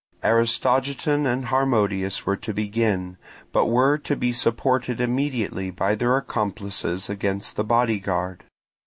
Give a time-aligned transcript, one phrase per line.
[0.23, 3.17] Aristogiton and Harmodius were to begin,
[3.51, 8.43] but were to be supported immediately by their accomplices against the bodyguard.